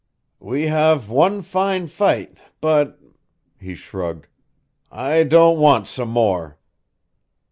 "We 0.39 0.63
have 0.63 1.09
one 1.11 1.43
fine 1.43 1.85
fight, 1.85 2.35
but" 2.59 2.99
he 3.59 3.75
shrugged 3.75 4.25
"I 4.91 5.21
don' 5.21 5.59
want 5.59 5.85
some 5.85 6.09
more." 6.09 6.57